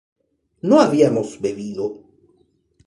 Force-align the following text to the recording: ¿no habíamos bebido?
¿no 0.69 0.79
habíamos 0.79 1.39
bebido? 1.43 1.85